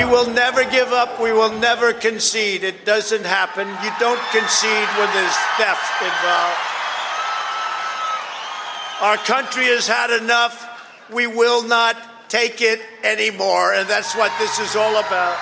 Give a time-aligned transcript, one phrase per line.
[0.00, 1.20] We will never give up.
[1.20, 2.64] We will never concede.
[2.64, 3.68] It doesn't happen.
[3.84, 6.58] You don't concede when there's theft involved.
[9.02, 10.66] Our country has had enough.
[11.12, 13.74] We will not take it anymore.
[13.74, 15.36] And that's what this is all about.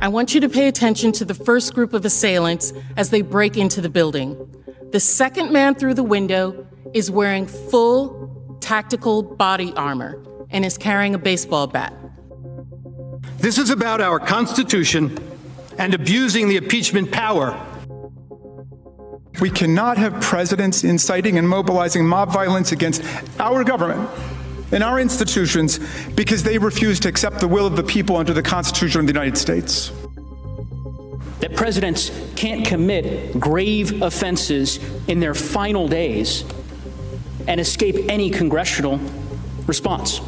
[0.00, 3.58] I want you to pay attention to the first group of assailants as they break
[3.58, 4.38] into the building.
[4.92, 8.17] The second man through the window is wearing full
[8.68, 11.94] tactical body armor and is carrying a baseball bat.
[13.38, 15.16] This is about our Constitution
[15.78, 17.58] and abusing the impeachment power.
[19.40, 23.02] We cannot have presidents inciting and mobilizing mob violence against
[23.40, 24.06] our government
[24.70, 28.42] and our institutions because they refuse to accept the will of the people under the
[28.42, 29.92] Constitution of the United States.
[31.40, 36.44] That presidents can't commit grave offenses in their final days
[37.48, 39.00] and escape any congressional
[39.66, 40.20] response.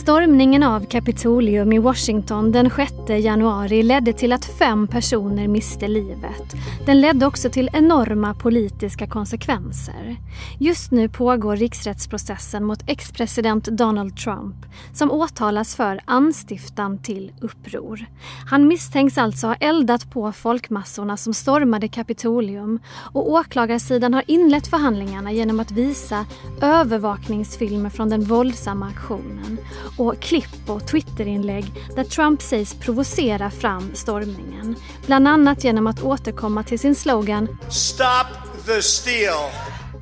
[0.00, 6.54] Stormningen av Kapitolium i Washington den 6 januari ledde till att fem personer miste livet.
[6.86, 10.16] Den ledde också till enorma politiska konsekvenser.
[10.58, 14.56] Just nu pågår riksrättsprocessen mot ex-president Donald Trump
[14.92, 18.06] som åtalas för anstiftan till uppror.
[18.46, 22.78] Han misstänks alltså ha eldat på folkmassorna som stormade Kapitolium
[23.12, 26.26] och åklagarsidan har inlett förhandlingarna genom att visa
[26.62, 29.58] övervakningsfilmer från den våldsamma aktionen
[30.00, 34.76] och klipp och Twitterinlägg där Trump sägs provocera fram stormningen.
[35.06, 39.50] Bland annat genom att återkomma till sin slogan Stop the steal.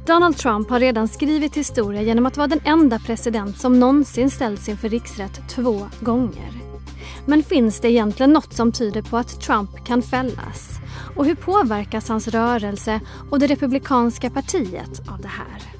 [0.07, 4.69] Donald Trump har redan skrivit historia genom att vara den enda president som någonsin ställts
[4.69, 6.53] inför riksrätt två gånger.
[7.27, 10.71] Men finns det egentligen något som tyder på att Trump kan fällas?
[11.17, 15.78] Och hur påverkas hans rörelse och det republikanska partiet av det här?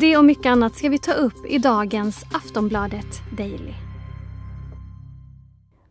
[0.00, 3.72] Det och mycket annat ska vi ta upp i dagens Aftonbladet Daily.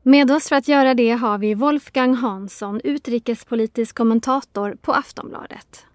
[0.03, 5.85] Med oss för att göra det har vi Wolfgang Hansson, utrikespolitisk kommentator på Aftonbladet.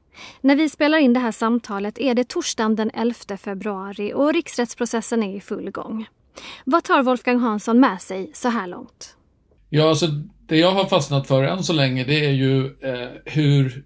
[0.41, 5.23] När vi spelar in det här samtalet är det torsdagen den 11 februari och riksrättsprocessen
[5.23, 6.07] är i full gång.
[6.65, 9.17] Vad tar Wolfgang Hansson med sig så här långt?
[9.69, 10.07] Ja, alltså
[10.47, 13.85] det jag har fastnat för än så länge det är ju eh, hur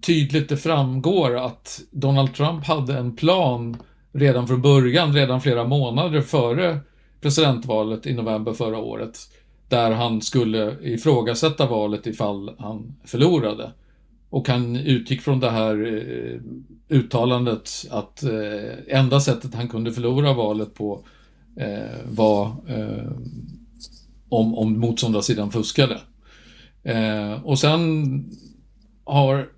[0.00, 3.76] tydligt det framgår att Donald Trump hade en plan
[4.12, 6.78] redan från början, redan flera månader före
[7.20, 9.18] presidentvalet i november förra året,
[9.68, 13.72] där han skulle ifrågasätta valet ifall han förlorade.
[14.30, 16.40] Och han utgick från det här eh,
[16.96, 21.04] uttalandet att eh, enda sättet han kunde förlora valet på
[21.56, 22.56] eh, var
[24.28, 26.00] om, om motståndarsidan fuskade.
[27.42, 28.24] Och sen
[29.04, 29.48] har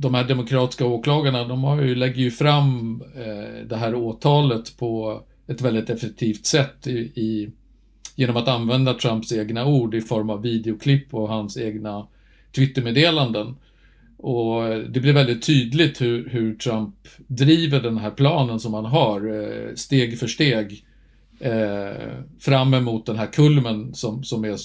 [0.00, 5.22] de här demokratiska åklagarna, de har ju, lägger ju fram eh, det här åtalet på
[5.46, 7.50] ett väldigt effektivt sätt i, i,
[8.16, 12.06] genom att använda Trumps egna ord i form av videoklipp och hans egna
[12.54, 13.56] Twittermeddelanden.
[14.16, 16.94] Och det blir väldigt tydligt hur, hur, Trump
[17.26, 20.84] driver den här planen som han har, eh, steg för steg,
[21.40, 24.56] eh, fram emot den här kulmen som, som, är,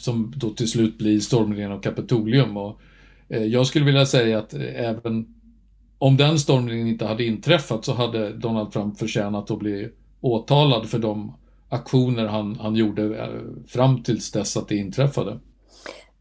[0.00, 2.56] som då till slut blir stormningen av Kapitolium.
[2.56, 2.80] Och,
[3.28, 5.26] Eh, jag skulle vilja säga att eh, även
[5.98, 9.88] om den stormningen inte hade inträffat så hade Donald Trump förtjänat att bli
[10.20, 11.36] åtalad för de
[11.68, 13.28] aktioner han, han gjorde eh,
[13.66, 15.38] fram tills dess att det inträffade.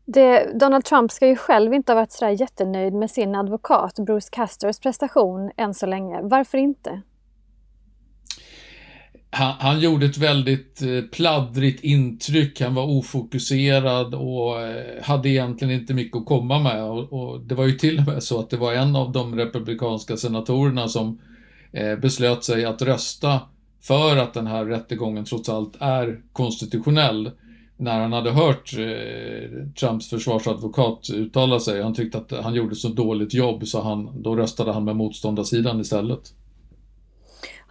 [0.06, 4.30] Det, Donald Trump ska ju själv inte ha varit sådär jättenöjd med sin advokat Bruce
[4.32, 6.22] Casters prestation än så länge.
[6.22, 7.02] Varför inte?
[9.34, 15.80] Han, han, gjorde ett väldigt eh, pladdrigt intryck, han var ofokuserad och eh, hade egentligen
[15.80, 16.84] inte mycket att komma med.
[16.84, 19.36] Och, och, det var ju till och med så att det var en av de
[19.36, 21.20] republikanska senatorerna som
[21.72, 23.40] eh, beslöt sig att rösta
[23.82, 27.32] för att den här rättegången trots allt är konstitutionell.
[27.78, 32.88] När han hade hört eh, Trumps försvarsadvokat uttala sig, han tyckte att han gjorde så
[32.88, 36.34] dåligt jobb så han, då röstade han med motståndarsidan istället.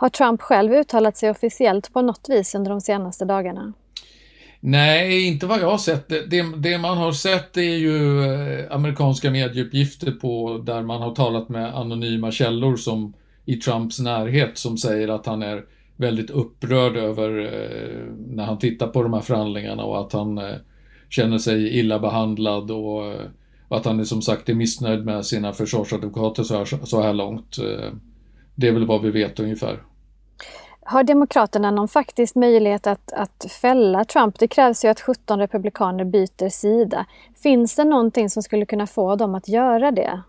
[0.02, 3.72] Har Trump själv uttalat sig officiellt på något vis under de senaste dagarna?
[4.60, 6.08] Nej, inte vad jag har sett.
[6.08, 11.14] Det, det, det, man har sett är ju eh, amerikanska medieuppgifter på där man har
[11.14, 13.12] talat med anonyma källor som
[13.44, 15.64] i Trumps närhet som säger att han är
[15.96, 20.56] väldigt upprörd över eh, när han tittar på de här förhandlingarna och att han eh,
[21.10, 23.26] känner sig illa behandlad och, eh,
[23.68, 27.12] och, att han är som sagt är missnöjd med sina försvarsadvokater så här, så här
[27.12, 27.58] långt.
[27.58, 27.92] Eh,
[28.54, 29.82] det är väl vad vi vet ungefär.
[30.84, 34.38] Har Demokraterna någon faktisk möjlighet att, att fälla Trump?
[34.38, 37.06] Det krävs ju att 17 republikaner byter sida.
[37.42, 40.22] Finns det någonting som skulle kunna få dem att göra det?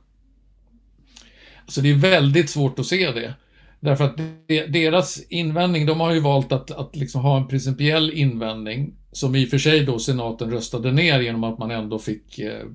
[1.62, 3.34] Alltså det är väldigt svårt att se det.
[3.80, 4.18] Därför att
[4.48, 9.46] deras invändning, de har ju valt att, att liksom ha en principiell invändning som i
[9.46, 12.66] och för sig då senaten röstade ner genom att man ändå fick eh,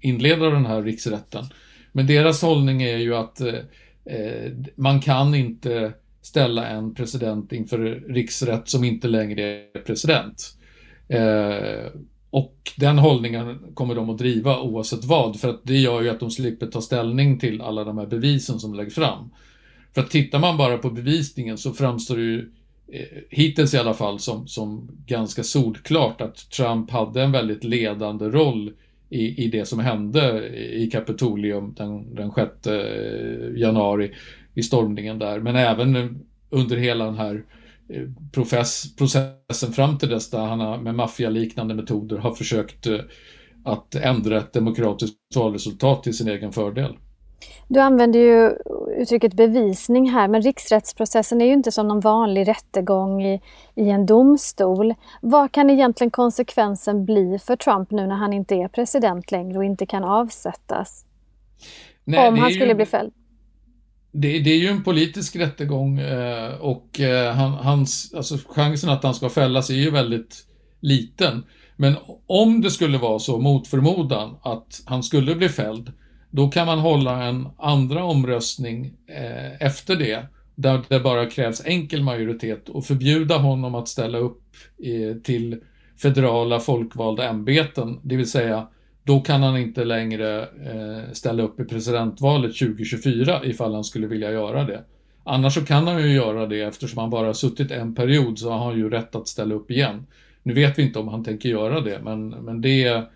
[0.00, 1.44] inleda den här riksrätten.
[1.92, 3.54] Men deras hållning är ju att eh,
[4.04, 5.92] eh, man kan inte
[6.26, 7.78] ställa en president inför
[8.08, 10.56] riksrätt som inte längre är president.
[11.08, 11.92] Eh,
[12.30, 16.20] och den hållningen kommer de att driva oavsett vad, för att det gör ju att
[16.20, 19.30] de slipper ta ställning till alla de här bevisen som läggs fram.
[19.94, 22.50] För att tittar man bara på bevisningen så framstår det ju
[22.92, 28.24] eh, hittills i alla fall som, som ganska solklart att Trump hade en väldigt ledande
[28.24, 28.72] roll
[29.10, 34.12] i, i det som hände i Kapitolium den, den 6 eh, januari
[34.56, 35.40] i stormningen där.
[35.40, 36.20] Men även
[36.50, 37.44] under hela den här
[37.88, 42.98] eh, process, processen fram till dess där han med maffialiknande metoder har försökt eh,
[43.64, 46.96] att ändra ett demokratiskt valresultat till sin egen fördel.
[47.68, 48.50] Du använder ju
[48.96, 53.40] uttrycket bevisning här, men riksrättsprocessen är ju inte som någon vanlig rättegång i,
[53.74, 54.94] i en domstol.
[55.20, 59.64] Vad kan egentligen konsekvensen bli för Trump nu när han inte är president längre och
[59.64, 61.04] inte kan avsättas?
[62.04, 63.12] Nej, Om han skulle ju, bli fälld?
[64.18, 69.02] Det, det, är ju en politisk rättegång eh, och eh, han, hans, alltså chansen att
[69.02, 70.46] han ska fällas är ju väldigt
[70.80, 71.44] liten.
[71.76, 71.94] Men
[72.26, 75.92] om det skulle vara så, mot förmodan, att han skulle bli fälld,
[76.30, 82.02] då kan man hålla en andra omröstning eh, efter det, där det bara krävs enkel
[82.02, 84.42] majoritet och förbjuda honom att ställa upp
[84.84, 85.60] eh, till
[86.02, 88.68] federala folkvalda ämbeten, det vill säga
[89.06, 94.32] då kan han inte längre eh, ställa upp i presidentvalet 2024 ifall han skulle vilja
[94.32, 94.84] göra det.
[95.24, 98.50] Annars så kan han ju göra det eftersom han bara har suttit en period så
[98.50, 100.06] har han ju rätt att ställa upp igen.
[100.42, 103.06] Nu vet vi inte om han tänker göra det, men, men det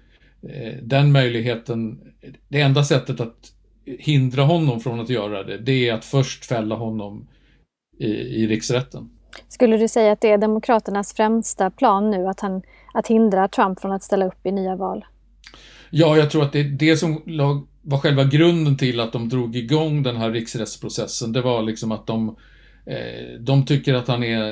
[0.42, 2.00] Eh, den möjligheten,
[2.48, 3.52] det enda sättet att
[3.84, 7.28] hindra honom från att göra det, det är att först fälla honom
[7.98, 9.10] i, i riksrätten.
[9.48, 12.62] Skulle du säga att det är Demokraternas främsta plan nu, att, han,
[12.94, 15.04] att hindra Trump från att ställa upp i nya val?
[15.90, 17.22] Ja, jag tror att det är det som
[17.82, 21.32] var själva grunden till att de drog igång den här riksrättsprocessen.
[21.32, 22.36] Det var liksom att de
[22.86, 24.42] eh, de tycker att han är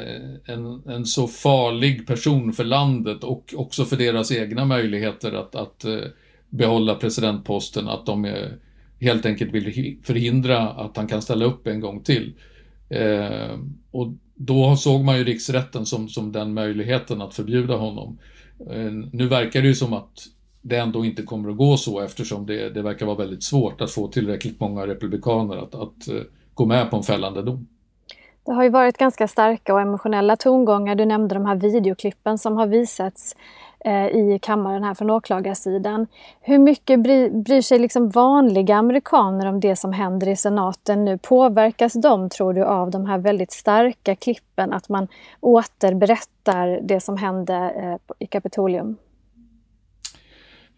[0.44, 5.84] en, en så farlig person för landet och också för deras egna möjligheter att, att
[5.84, 5.98] eh,
[6.50, 8.48] behålla presidentposten, att de eh,
[9.00, 12.32] helt enkelt vill förhindra att han kan ställa upp en gång till.
[13.90, 18.18] Och då såg man ju riksrätten som, som den möjligheten att förbjuda honom.
[19.12, 20.28] Nu verkar det ju som att
[20.62, 23.90] det ändå inte kommer att gå så eftersom det, det verkar vara väldigt svårt att
[23.90, 26.22] få tillräckligt många republikaner att, att eh,
[26.54, 27.66] gå med på en fällande dom.
[28.48, 30.94] Det har ju varit ganska starka och emotionella tongångar.
[30.94, 33.36] Du nämnde de här videoklippen som har visats
[33.80, 36.06] eh, i kammaren här från åklagarsidan.
[36.40, 41.18] Hur mycket bry, bryr sig liksom vanliga amerikaner om det som händer i senaten nu?
[41.18, 44.72] Påverkas de, tror du, av de här väldigt starka klippen?
[44.72, 45.08] Att man
[45.40, 48.96] återberättar det som hände eh, i Kapitolium?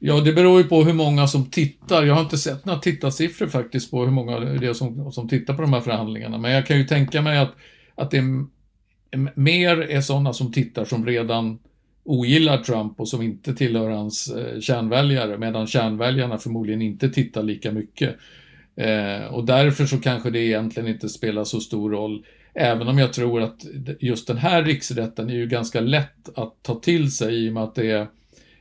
[0.02, 2.04] Ja, det beror ju på hur många som tittar.
[2.04, 5.54] Jag har inte sett några tittarsiffror faktiskt på hur många det är som, som tittar
[5.54, 6.38] på de här förhandlingarna.
[6.38, 7.52] Men jag kan ju tänka mig att,
[7.94, 8.46] att det är,
[9.34, 11.58] mer är sådana som tittar som redan
[12.04, 17.72] ogillar Trump och som inte tillhör hans eh, kärnväljare, medan kärnväljarna förmodligen inte tittar lika
[17.72, 18.16] mycket.
[18.76, 22.24] Eh, och därför så kanske det egentligen inte spelar så stor roll,
[22.54, 23.66] även om jag tror att
[24.00, 27.62] just den här riksrätten är ju ganska lätt att ta till sig i och med
[27.62, 28.06] att det är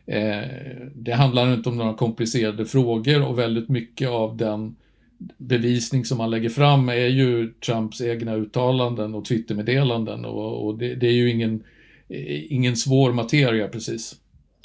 [0.10, 0.48] Eh,
[0.96, 4.76] det handlar inte om några komplicerade frågor och väldigt mycket av den
[5.38, 10.96] bevisning som man lägger fram är ju Trumps egna uttalanden och Twittermeddelanden och, och det,
[10.96, 11.64] det, är ju ingen,
[12.08, 14.16] eh, ingen svår materia precis.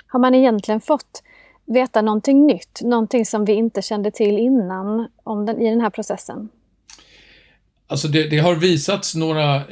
[0.06, 1.22] Har man egentligen fått
[1.66, 5.90] veta någonting nytt, någonting som vi inte kände till innan om den, i den här
[5.90, 6.48] processen?
[7.86, 9.62] Alltså det, det, har visats några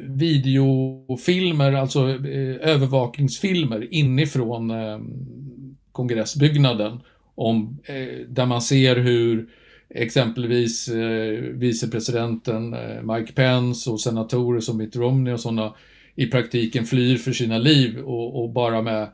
[0.00, 4.98] videofilmer, alltså eh, övervakningsfilmer inifrån eh,
[5.92, 7.00] kongressbyggnaden
[7.34, 9.48] om, eh, där man ser hur
[9.94, 15.74] exempelvis eh, vicepresidenten eh, Mike Pence och senatorer som Mitt Romney och sådana
[16.14, 19.08] i praktiken flyr för sina liv och, och bara med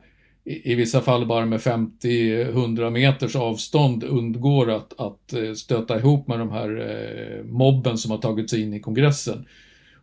[0.49, 6.39] i vissa fall bara med 50-100 meters avstånd undgår att, att eh, stöta ihop med
[6.39, 9.45] de här eh, mobben som har tagit sig in i kongressen.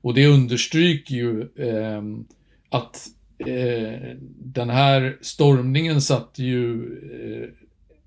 [0.01, 2.03] Och det understryker ju eh,
[2.69, 3.07] att
[3.39, 7.49] eh, den här stormningen satte ju eh,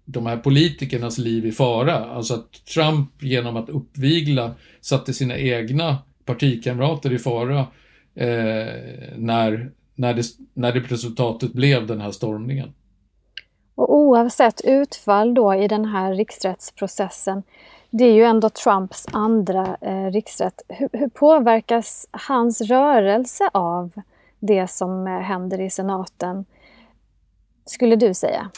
[0.06, 1.96] de här politikernas liv i fara.
[1.96, 7.60] Alltså att Trump genom att uppvigla satte sina egna partikamrater i fara
[8.16, 8.74] eh,
[9.16, 10.24] när när det,
[10.54, 12.74] när det resultatet blev den här stormningen.
[13.76, 17.44] Och oavsett utfall då i den här riksrättsprocessen,
[17.90, 20.62] Det är ju ändå Trumps andra eh, riksrätt.
[20.68, 23.92] Hur, hur, påverkas hans rörelse av
[24.40, 26.46] det som eh, händer i senaten,
[27.66, 28.52] skulle du säga?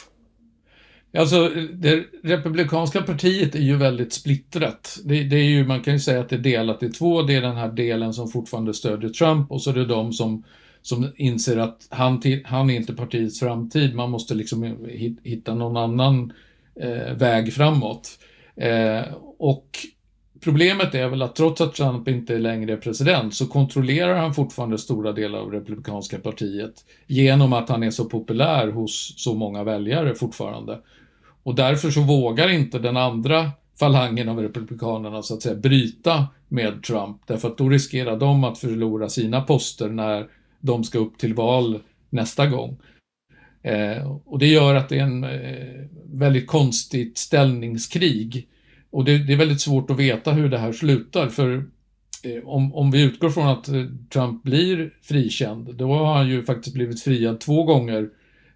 [1.18, 4.98] Alltså, det republikanska partiet är ju väldigt splittrat.
[5.04, 7.22] Det, det, är ju, man kan ju säga att det är delat i två.
[7.22, 10.44] Det är den här delen som fortfarande stödjer Trump och så är det de som,
[10.82, 13.94] som inser att han, han är inte partiets framtid.
[13.94, 14.76] Man måste liksom
[15.22, 16.32] hitta någon annan
[16.80, 18.18] eh, väg framåt.
[18.56, 19.02] Eh,
[19.38, 19.78] och
[20.40, 24.78] problemet är väl att trots att Trump inte längre är president så kontrollerar han fortfarande
[24.78, 26.74] stora delar av Republikanska partiet
[27.06, 30.78] genom att han är så populär hos så många väljare fortfarande.
[31.42, 36.82] Och därför så vågar inte den andra falangen av Republikanerna så att säga bryta med
[36.82, 40.26] Trump därför att då riskerar de att förlora sina poster när
[40.60, 42.80] de ska upp till val nästa gång.
[43.62, 48.48] Eh, och det gör att det är en eh, väldigt konstigt ställningskrig.
[48.90, 51.64] Och det, det, är väldigt svårt att veta hur det här slutar för
[52.22, 56.42] eh, om, om vi utgår från att eh, Trump blir frikänd, då har han ju
[56.42, 58.08] faktiskt blivit friad två gånger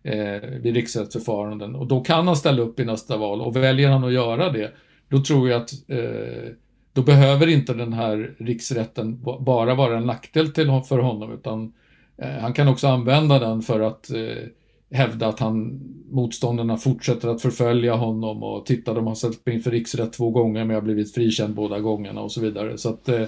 [0.03, 4.05] eh, vid riksrättsförfaranden och då kan han ställa upp i nästa val och väljer han
[4.05, 4.73] att göra det,
[5.09, 6.53] då tror jag att eh,
[6.93, 11.71] då behöver inte den här riksrätten bara vara en nackdel till, för honom utan eh,
[12.17, 14.49] Eh, han kan också använda den för att eh,
[14.91, 15.81] hävda att han,
[16.11, 20.65] motståndarna fortsätter att förfölja honom och titta, de har ställt mig inför riksrätt två gånger
[20.65, 22.79] men jag har blivit frikänd båda gångerna och så vidare.
[22.79, 23.23] Så att eh,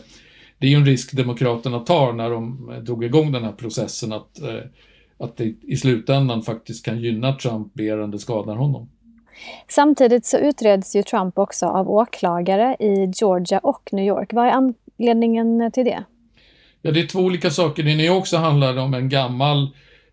[0.59, 4.12] det är ju en risk Demokraterna tar när de eh, drog igång den här processen
[4.12, 4.61] att, eh,
[5.19, 8.88] att det i slutändan faktiskt kan gynna Trump mer än det skadar honom.
[9.69, 14.33] Samtidigt så utreds ju Trump också av åklagare i Georgia och New York.
[14.33, 16.05] Vad är anledningen till det?
[16.83, 17.83] Ja, det är två olika saker.
[17.83, 19.68] Det är också handlar om en gammal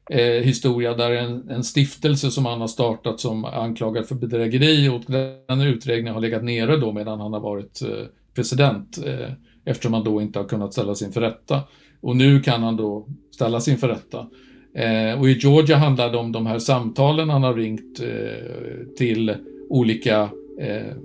[0.10, 5.01] eh, historia där en, en, stiftelse som han har startat som anklagad för bedrägeri och
[5.48, 8.05] den utredningen har legat nere då medan han har varit eh,
[8.36, 9.32] president eh,
[9.65, 11.62] eftersom han då inte har kunnat ställas inför rätta.
[12.01, 14.27] Och nu kan han då ställas inför rätta.
[14.75, 19.36] Eh, och i Georgia handlar det om de här samtalen han har ringt eh, till
[19.70, 20.29] olika
[20.60, 20.96] eh,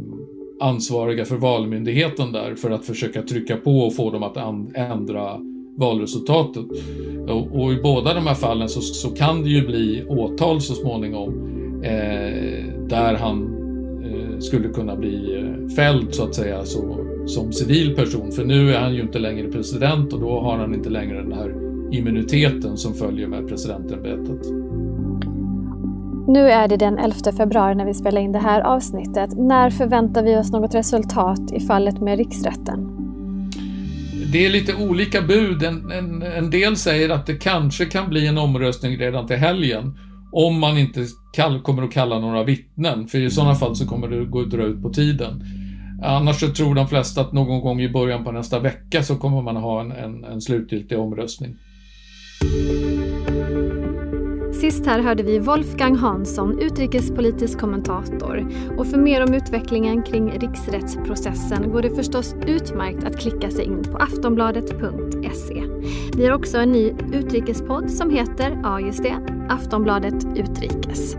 [0.61, 4.37] ansvariga för valmyndigheten där för att försöka trycka på och få dem att
[4.75, 5.41] ändra
[5.77, 6.65] valresultatet.
[7.29, 10.75] Och, och, i båda de här fallen så, så, kan det ju bli åtal så
[10.75, 11.29] småningom
[11.83, 13.43] eh, där han
[14.05, 18.33] eh, skulle kunna bli eh, fälld så att säga så, som civil person.
[18.33, 21.33] För nu är han ju inte längre president och då har han inte längre den
[21.33, 21.55] här
[21.93, 24.68] immuniteten som följer med presidentämbetet.
[26.29, 29.31] Nu är det den 11 februari när vi spelar in det här avsnittet.
[29.37, 32.99] När förväntar vi oss något resultat i fallet med riksrätten?
[34.33, 35.63] det är lite olika bud.
[35.63, 39.99] En, en, en, del säger att det kanske kan bli en omröstning redan till helgen.
[40.33, 44.09] Om man inte kall, kommer att kalla några vittnen, för i sådana fall så kommer
[44.09, 45.45] det gå att dra ut på tiden.
[46.03, 49.43] Annars så tror de flesta att någon gång i början på nästa vecka så kommer
[49.43, 51.57] man ha en, en, en slutgiltig omröstning.
[54.71, 58.49] Sist här hörde vi Wolfgang Hansson, utrikespolitisk kommentator.
[58.79, 63.83] Och för mer om utvecklingen kring riksrättsprocessen går det förstås utmärkt att klicka sig in
[63.83, 65.65] på aftonbladet.se.
[66.17, 69.17] Vi har också en ny utrikespodd som heter, ja just det,
[69.49, 71.17] Aftonbladet Utrikes.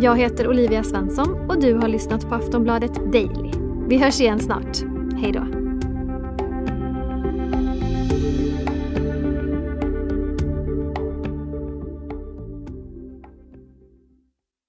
[0.00, 3.50] Jag heter Olivia Svensson och du har lyssnat på Aftonbladet Daily.
[3.88, 4.82] Vi hörs igen snart.
[5.20, 5.63] Hej då!